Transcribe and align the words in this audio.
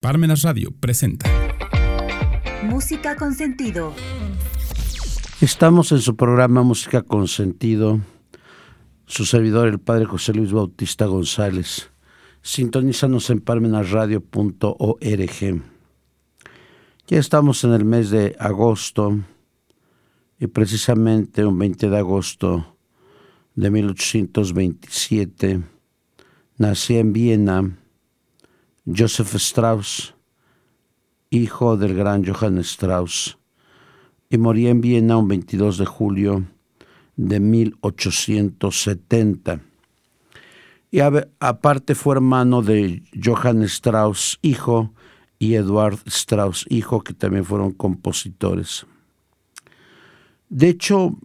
Parmenas 0.00 0.42
Radio 0.44 0.70
presenta 0.80 1.30
Música 2.64 3.16
con 3.16 3.34
sentido. 3.34 3.92
Estamos 5.42 5.92
en 5.92 5.98
su 5.98 6.16
programa 6.16 6.62
Música 6.62 7.02
con 7.02 7.28
sentido. 7.28 8.00
Su 9.04 9.26
servidor, 9.26 9.68
el 9.68 9.78
padre 9.78 10.06
José 10.06 10.32
Luis 10.32 10.52
Bautista 10.52 11.04
González. 11.04 11.90
Sintonízanos 12.40 13.28
en 13.28 13.40
parmenasradio.org. 13.40 15.62
Ya 17.06 17.18
estamos 17.18 17.62
en 17.64 17.74
el 17.74 17.84
mes 17.84 18.08
de 18.08 18.36
agosto 18.38 19.18
y 20.38 20.46
precisamente 20.46 21.44
un 21.44 21.58
20 21.58 21.90
de 21.90 21.98
agosto 21.98 22.78
de 23.54 23.70
1827 23.70 25.60
nací 26.56 26.96
en 26.96 27.12
Viena 27.12 27.79
Joseph 28.94 29.34
Strauss, 29.36 30.14
hijo 31.30 31.76
del 31.76 31.94
gran 31.94 32.24
Johann 32.24 32.58
Strauss, 32.58 33.38
y 34.28 34.38
moría 34.38 34.70
en 34.70 34.80
Viena 34.80 35.16
un 35.16 35.28
22 35.28 35.78
de 35.78 35.86
julio 35.86 36.44
de 37.16 37.38
1870. 37.38 39.60
Y 40.90 40.98
aparte 41.00 41.94
fue 41.94 42.16
hermano 42.16 42.62
de 42.62 43.04
Johann 43.22 43.62
Strauss, 43.62 44.40
hijo, 44.42 44.92
y 45.38 45.54
Eduard 45.54 46.00
Strauss, 46.06 46.66
hijo, 46.68 47.02
que 47.02 47.14
también 47.14 47.44
fueron 47.44 47.70
compositores. 47.72 48.86
De 50.48 50.68
hecho, 50.68 51.16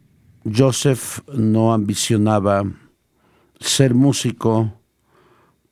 Joseph 0.45 1.21
no 1.33 1.73
ambicionaba 1.73 2.63
ser 3.59 3.95
músico, 3.95 4.71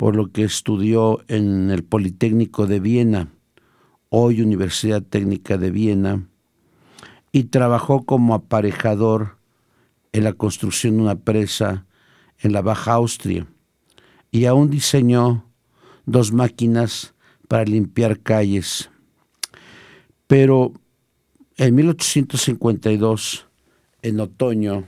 por 0.04 0.18
lo 0.18 0.34
que 0.34 0.44
estudió 0.44 1.24
en 1.30 1.72
el 1.72 1.86
Politécnico 1.86 2.68
de 2.68 2.82
Viena, 2.82 3.30
hoy 4.10 4.42
Universidad 4.42 5.02
Técnica 5.02 5.58
de 5.58 5.72
Viena, 5.72 6.28
y 7.32 7.46
trabajó 7.46 8.04
como 8.04 8.34
aparejador 8.34 9.38
en 10.12 10.26
la 10.26 10.34
construcción 10.34 10.98
de 10.98 11.04
una 11.04 11.16
presa 11.16 11.86
en 12.40 12.52
la 12.52 12.62
Baja 12.62 12.92
Austria, 12.92 13.48
y 14.30 14.44
aún 14.44 14.70
diseñó 14.70 15.46
dos 16.06 16.34
máquinas 16.34 17.14
para 17.48 17.64
limpiar 17.64 18.20
calles. 18.20 18.92
Pero 20.28 20.74
en 21.56 21.76
1852, 21.76 23.48
en 24.02 24.20
otoño, 24.20 24.84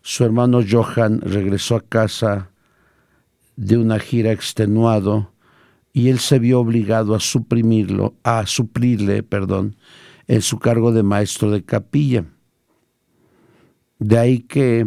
su 0.00 0.24
hermano 0.24 0.60
Johann 0.66 1.20
regresó 1.20 1.76
a 1.76 1.82
casa 1.82 2.52
de 3.56 3.78
una 3.78 3.98
gira 3.98 4.32
extenuado 4.32 5.32
y 5.92 6.10
él 6.10 6.18
se 6.18 6.38
vio 6.38 6.60
obligado 6.60 7.14
a 7.14 7.20
suprimirlo, 7.20 8.14
a 8.22 8.46
suplirle, 8.46 9.22
perdón, 9.22 9.76
en 10.28 10.42
su 10.42 10.58
cargo 10.58 10.92
de 10.92 11.02
maestro 11.02 11.50
de 11.50 11.64
capilla. 11.64 12.26
De 13.98 14.18
ahí 14.18 14.40
que 14.40 14.86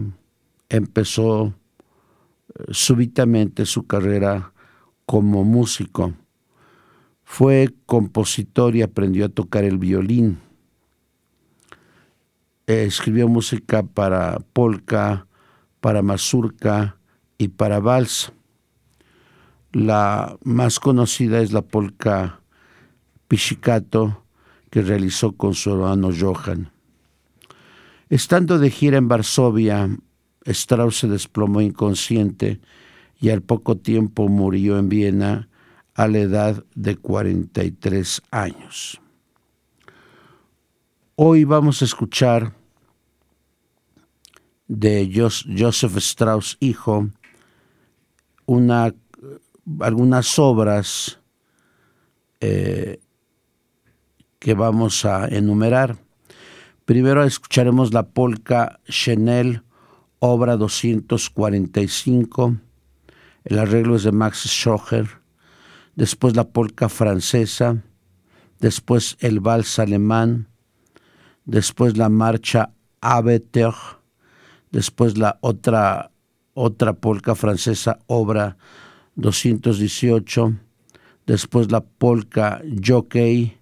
empezó 0.69 1.47
eh, 1.47 2.63
súbitamente 2.69 3.65
su 3.65 3.87
carrera 3.87 4.53
como 5.07 5.43
músico. 5.43 6.13
Fue 7.23 7.73
compositor 7.87 8.75
y 8.75 8.83
aprendió 8.83 9.25
a 9.25 9.29
tocar 9.29 9.63
el 9.63 9.79
violín. 9.79 10.37
Escribió 12.67 13.27
música 13.27 13.81
para 13.81 14.39
polka, 14.53 15.25
para 15.79 16.03
mazurka 16.03 16.97
y 17.39 17.47
para 17.47 17.79
vals. 17.79 18.31
La 19.71 20.37
más 20.43 20.79
conocida 20.79 21.41
es 21.41 21.51
la 21.51 21.61
polka 21.61 22.41
Pichicato 23.27 24.23
que 24.71 24.81
realizó 24.81 25.33
con 25.33 25.53
su 25.53 25.71
hermano 25.71 26.09
Johann. 26.17 26.71
Estando 28.09 28.57
de 28.57 28.71
gira 28.71 28.97
en 28.97 29.07
Varsovia, 29.07 29.89
Strauss 30.45 30.97
se 30.97 31.07
desplomó 31.07 31.61
inconsciente 31.61 32.59
y 33.21 33.29
al 33.29 33.43
poco 33.43 33.77
tiempo 33.77 34.27
murió 34.27 34.79
en 34.79 34.89
Viena 34.89 35.49
a 35.93 36.07
la 36.07 36.19
edad 36.19 36.63
de 36.73 36.95
43 36.95 38.21
años. 38.31 38.99
Hoy 41.15 41.43
vamos 41.43 41.81
a 41.81 41.85
escuchar 41.85 42.55
de 44.67 45.11
Joseph 45.13 45.97
Strauss, 45.97 46.57
hijo, 46.59 47.09
una 48.45 48.93
algunas 49.81 50.39
obras 50.39 51.19
eh, 52.39 53.01
que 54.39 54.53
vamos 54.53 55.03
a 55.05 55.27
enumerar. 55.27 55.97
Primero 56.85 57.23
escucharemos 57.23 57.93
la 57.93 58.03
polka 58.03 58.79
Chanel, 58.89 59.63
obra 60.19 60.55
245. 60.57 62.57
El 63.43 63.59
arreglo 63.59 63.95
es 63.95 64.03
de 64.03 64.11
Max 64.11 64.47
Schocher. 64.47 65.07
Después 65.95 66.35
la 66.35 66.45
polka 66.45 66.89
francesa. 66.89 67.83
Después 68.59 69.17
el 69.19 69.39
vals 69.39 69.79
alemán. 69.79 70.47
Después 71.45 71.97
la 71.97 72.09
marcha 72.09 72.71
Abeter. 73.01 73.73
Después 74.71 75.17
la 75.17 75.39
otra, 75.41 76.11
otra 76.53 76.93
polka 76.93 77.33
francesa, 77.35 77.99
obra 78.07 78.57
218, 79.15 80.53
después 81.25 81.71
la 81.71 81.81
polka 81.81 82.61
Jockey, 82.83 83.57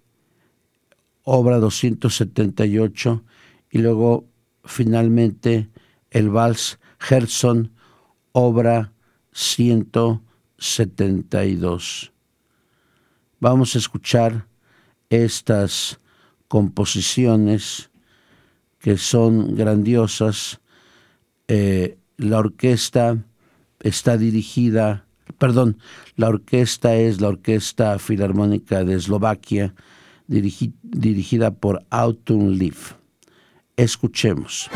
obra 1.23 1.59
278, 1.59 3.23
y 3.69 3.79
luego 3.79 4.25
finalmente 4.63 5.69
el 6.11 6.29
vals 6.29 6.79
Herson, 7.09 7.73
obra 8.31 8.93
172. 9.33 12.13
Vamos 13.39 13.75
a 13.75 13.77
escuchar 13.77 14.47
estas 15.09 15.99
composiciones 16.47 17.91
que 18.79 18.97
son 18.97 19.55
grandiosas. 19.55 20.59
Eh, 21.47 21.97
la 22.17 22.39
orquesta 22.39 23.23
está 23.79 24.17
dirigida 24.17 25.06
perdón, 25.37 25.77
la 26.15 26.29
orquesta 26.29 26.95
es 26.95 27.21
la 27.21 27.29
Orquesta 27.29 27.97
Filarmónica 27.99 28.83
de 28.83 28.95
Eslovaquia, 28.95 29.73
dirigida 30.27 31.51
por 31.51 31.85
Autumn 31.89 32.57
Leaf. 32.57 32.93
Escuchemos. 33.75 34.69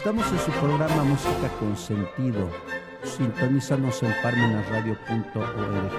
Estamos 0.00 0.24
en 0.32 0.38
su 0.38 0.50
programa 0.52 1.04
Música 1.04 1.50
con 1.58 1.76
Sentido. 1.76 2.48
Sintonízanos 3.02 4.02
en 4.02 4.14
parmenasradio.org. 4.22 5.92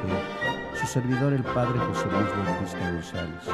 Su 0.74 0.88
servidor, 0.88 1.34
el 1.34 1.44
Padre 1.44 1.78
José 1.78 2.08
Luis 2.12 2.26
Bautista 2.44 2.80
González. 2.80 3.46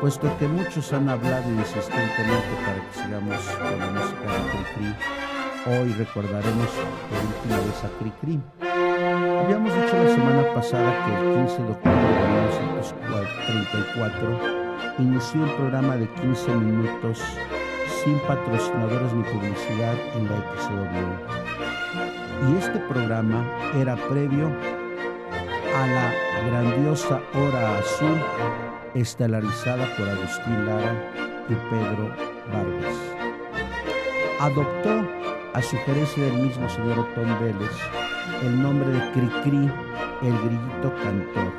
Puesto 0.00 0.38
que 0.38 0.46
muchos 0.46 0.92
han 0.92 1.08
hablado 1.08 1.50
insistentemente 1.50 2.54
para 2.64 2.86
que 2.86 2.92
sigamos 3.02 3.36
con 3.48 3.78
la 3.80 3.86
música 3.90 4.26
de 4.30 4.42
Cricri, 4.52 4.94
hoy 5.66 5.92
recordaremos 5.94 6.70
por 7.10 7.18
última 7.34 7.58
vez 7.58 7.82
a 7.82 7.90
Cricri. 7.98 8.40
Habíamos 9.42 9.74
dicho 9.74 10.04
la 10.04 10.08
semana 10.14 10.54
pasada 10.54 11.04
que 11.04 11.10
el 11.16 11.34
15 11.48 11.62
de 11.64 11.70
octubre 11.72 11.98
de 11.98 12.28
1934 13.90 14.38
inició 15.00 15.44
el 15.44 15.50
programa 15.56 15.96
de 15.96 16.08
15 16.08 16.54
minutos 16.54 17.18
sin 18.04 18.18
patrocinadores 18.20 19.12
ni 19.14 19.22
publicidad 19.24 19.96
en 20.14 20.24
la 20.28 20.36
XW. 20.58 21.44
Y 22.50 22.56
este 22.58 22.78
programa 22.80 23.44
era 23.80 23.96
previo 23.96 24.52
a 25.76 25.86
la 25.86 26.12
grandiosa 26.46 27.20
Hora 27.34 27.78
Azul 27.78 28.20
estelarizada 28.94 29.86
por 29.96 30.08
Agustín 30.08 30.66
Lara 30.66 30.94
y 31.48 31.54
Pedro 31.54 32.10
Vargas. 32.52 32.96
Adoptó, 34.40 35.08
a 35.54 35.62
sugerencia 35.62 36.24
del 36.24 36.42
mismo 36.42 36.68
señor 36.68 36.98
Otón 36.98 37.38
Vélez, 37.40 37.72
el 38.42 38.60
nombre 38.60 38.90
de 38.90 39.12
Cricri, 39.12 39.70
el 40.22 40.38
grillito 40.44 40.92
cantor. 41.02 41.52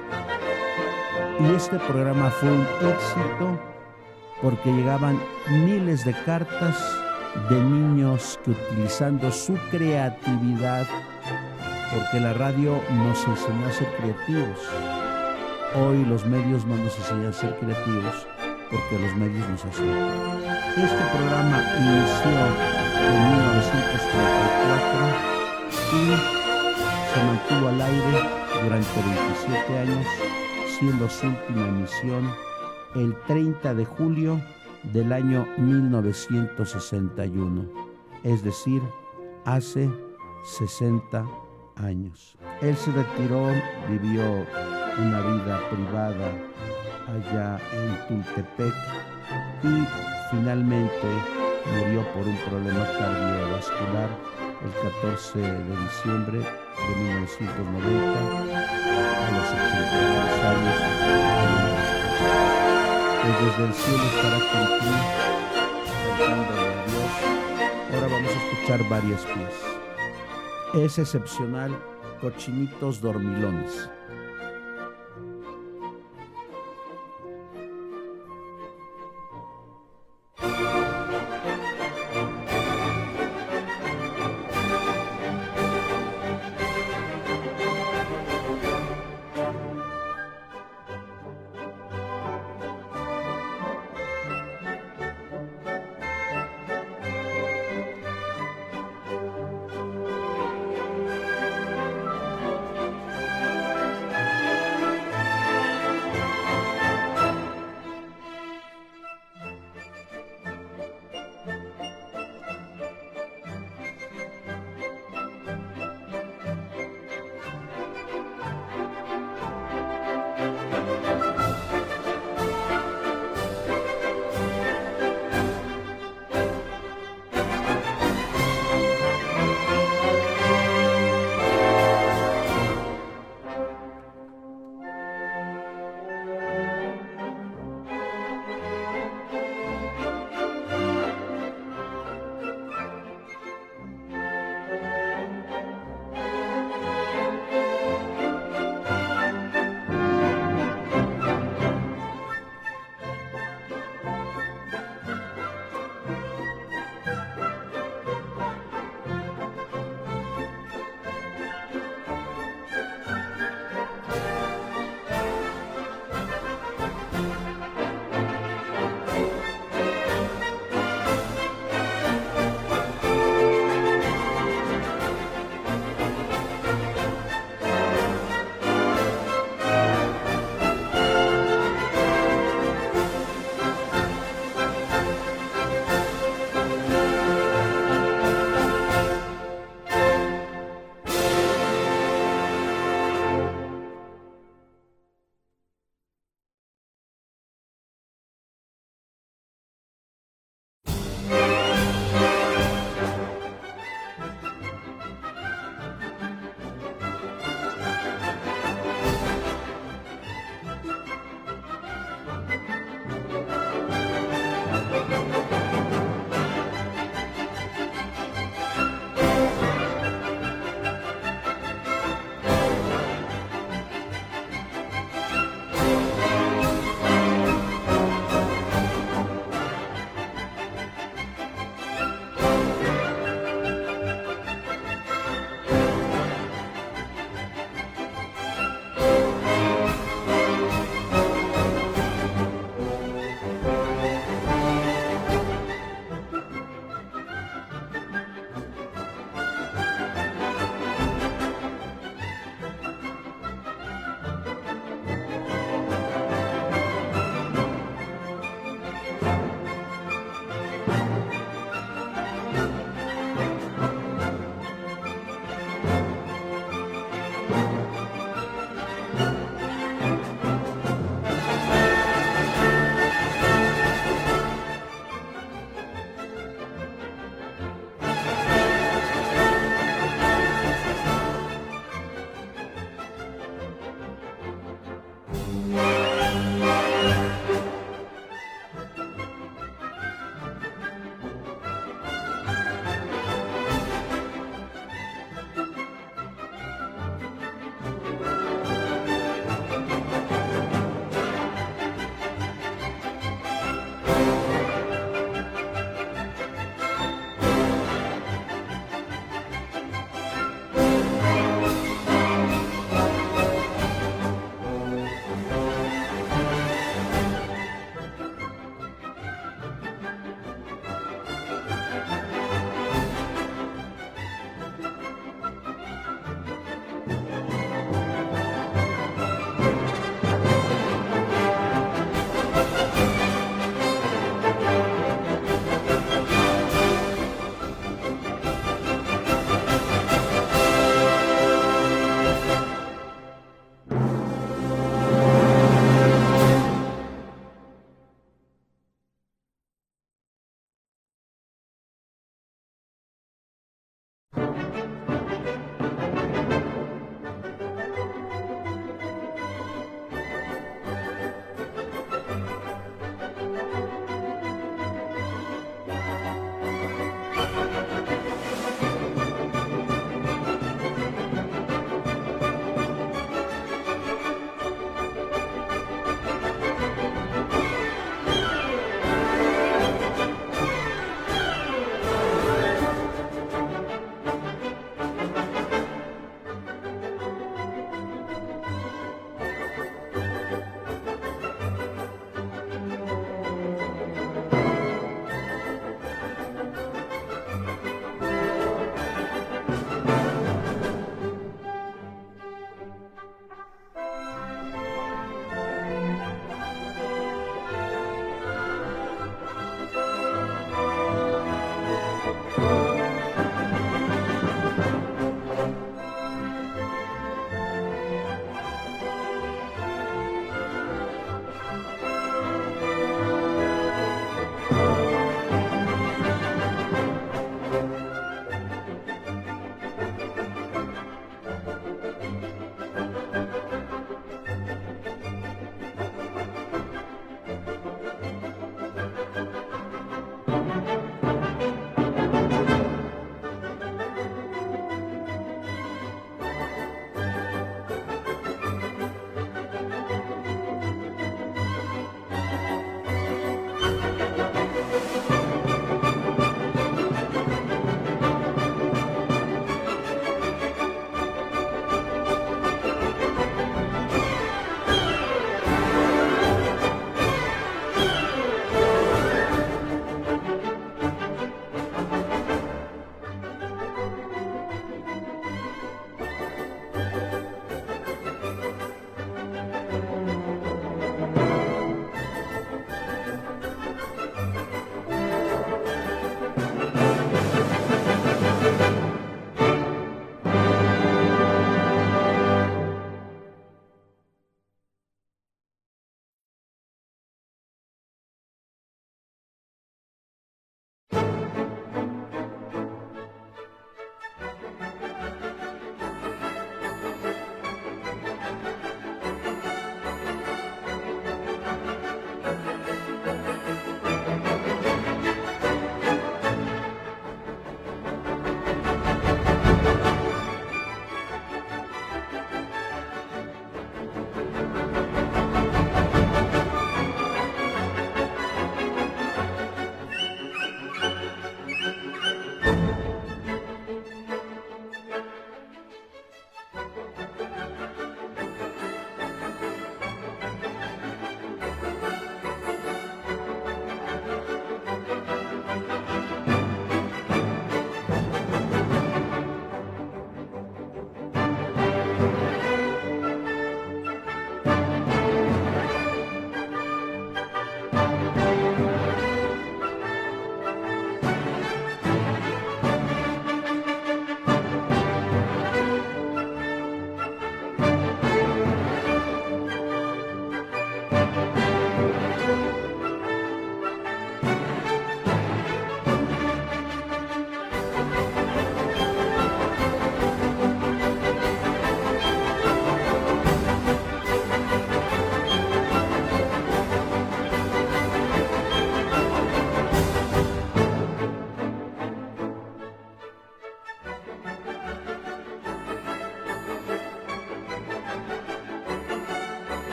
Y 1.39 1.55
este 1.55 1.79
programa 1.79 2.29
fue 2.29 2.49
un 2.49 2.67
éxito 2.81 3.74
porque 4.41 4.71
llegaban 4.71 5.19
miles 5.49 6.05
de 6.05 6.13
cartas 6.25 6.77
de 7.49 7.61
niños 7.61 8.39
que 8.43 8.51
utilizando 8.51 9.31
su 9.31 9.55
creatividad, 9.71 10.85
porque 11.93 12.19
la 12.19 12.33
radio 12.33 12.81
nos 12.91 13.25
enseñó 13.27 13.67
a 13.67 13.71
ser 13.71 13.87
creativos. 13.97 14.59
Hoy 15.75 16.05
los 16.05 16.25
medios 16.25 16.65
no 16.65 16.75
nos 16.77 16.97
enseñan 16.97 17.27
a 17.27 17.33
ser 17.33 17.55
creativos 17.59 18.27
porque 18.69 18.99
los 18.99 19.15
medios 19.15 19.47
nos 19.49 19.65
hacen. 19.65 19.89
Este 20.77 21.03
programa 21.13 21.63
inició 21.77 22.29
en 23.03 23.31
1934 23.31 25.35
y 25.91 25.93
se 27.13 27.19
mantuvo 27.23 27.67
al 27.69 27.81
aire 27.81 28.19
durante 28.63 29.01
27 29.01 29.79
años, 29.79 30.05
siendo 30.79 31.09
su 31.09 31.27
última 31.27 31.67
emisión 31.67 32.44
el 32.95 33.15
30 33.27 33.73
de 33.73 33.85
julio 33.85 34.39
del 34.93 35.11
año 35.11 35.47
1961, 35.57 37.65
es 38.23 38.43
decir, 38.43 38.83
hace 39.45 39.89
60 40.43 41.25
años. 41.75 42.37
Él 42.61 42.75
se 42.75 42.91
retiró, 42.91 43.47
vivió 43.89 44.45
una 44.97 45.21
vida 45.21 45.59
privada 45.69 46.31
allá 47.07 47.59
en 47.73 47.95
Tultepec 48.07 48.73
y 49.63 49.85
finalmente 50.31 51.07
murió 51.77 52.01
por 52.13 52.27
un 52.27 52.37
problema 52.49 52.85
cardiovascular 52.97 54.09
el 54.63 54.71
14 55.01 55.39
de 55.39 55.75
diciembre 55.83 56.39
de 56.39 56.95
1990 57.03 58.19
a 59.19 59.31
los 59.31 59.47
82 59.51 60.45
años 60.45 61.44
desde 63.27 63.65
el 63.65 63.73
cielo 63.73 64.03
estará 64.03 64.39
contigo, 64.39 65.01
cantándole 66.17 66.61
a 66.61 66.85
Dios. 66.85 67.11
Ahora 67.93 68.07
vamos 68.07 68.31
a 68.31 68.53
escuchar 68.53 68.89
varias 68.89 69.25
piezas. 69.25 69.75
Es 70.75 70.99
excepcional, 70.99 71.71
cochinitos 72.21 73.01
dormilones. 73.01 73.89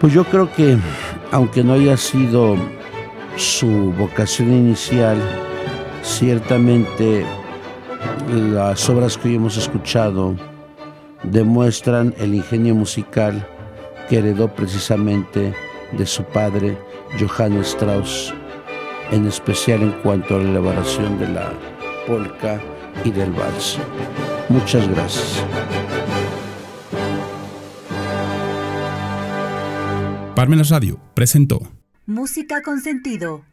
Pues 0.00 0.14
yo 0.14 0.24
creo 0.24 0.50
que, 0.50 0.78
aunque 1.30 1.62
no 1.62 1.74
haya 1.74 1.98
sido 1.98 2.56
su 3.36 3.92
vocación 3.98 4.50
inicial, 4.50 5.18
ciertamente 6.02 7.26
las 8.32 8.88
obras 8.88 9.18
que 9.18 9.28
hoy 9.28 9.34
hemos 9.34 9.58
escuchado 9.58 10.36
demuestran 11.22 12.14
el 12.16 12.34
ingenio 12.34 12.74
musical 12.74 13.46
que 14.08 14.18
heredó 14.18 14.48
precisamente 14.54 15.52
de 15.92 16.06
su 16.06 16.24
padre 16.24 16.78
Johann 17.20 17.58
Strauss, 17.58 18.32
en 19.10 19.26
especial 19.26 19.82
en 19.82 19.92
cuanto 20.02 20.36
a 20.36 20.38
la 20.38 20.48
elaboración 20.48 21.18
de 21.18 21.28
la 21.28 21.52
polka 22.06 22.58
y 23.04 23.10
del 23.10 23.32
vals. 23.32 23.76
Muchas 24.48 24.88
gracias. 24.88 25.44
Parmenas 30.40 30.70
Radio 30.70 30.98
presentó 31.12 31.70
Música 32.06 32.62
con 32.62 32.80
sentido. 32.80 33.44